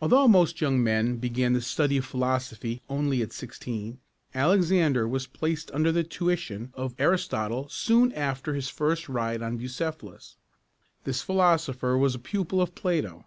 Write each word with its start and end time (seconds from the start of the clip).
Although 0.00 0.28
most 0.28 0.60
young 0.60 0.80
men 0.84 1.16
began 1.16 1.52
the 1.52 1.60
study 1.60 1.96
of 1.96 2.04
philosophy 2.04 2.80
only 2.88 3.22
at 3.22 3.32
sixteen, 3.32 3.98
Alexander 4.32 5.08
was 5.08 5.26
placed 5.26 5.68
under 5.72 5.90
the 5.90 6.04
tuition 6.04 6.70
of 6.74 6.94
Ar´is 6.98 7.28
totle 7.28 7.68
soon 7.68 8.12
after 8.12 8.54
his 8.54 8.68
first 8.68 9.08
ride 9.08 9.42
on 9.42 9.56
Bucephalus. 9.58 10.36
This 11.02 11.22
philosopher 11.22 11.98
was 11.98 12.14
a 12.14 12.20
pupil 12.20 12.62
of 12.62 12.76
Plato. 12.76 13.26